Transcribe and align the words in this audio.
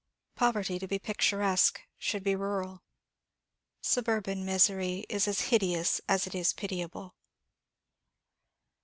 Poverty, 0.33 0.79
to 0.79 0.87
be 0.87 0.97
picturesque, 0.97 1.79
should 1.99 2.23
be 2.23 2.35
rural. 2.35 2.81
Suburban 3.83 4.43
misery 4.43 5.05
is 5.09 5.27
as 5.27 5.41
hideous 5.53 6.01
as 6.09 6.25
it 6.25 6.33
is 6.33 6.53
pitiable. 6.53 7.13